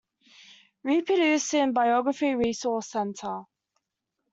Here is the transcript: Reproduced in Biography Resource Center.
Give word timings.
Reproduced 0.81 1.53
in 1.53 1.73
Biography 1.73 2.33
Resource 2.33 2.87
Center. 2.87 3.43